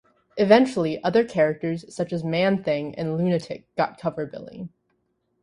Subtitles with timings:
[0.35, 4.69] Eventually other characters, such as Man-Thing and Lunatik, got cover billing.